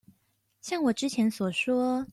[0.61, 2.07] 像我之前所說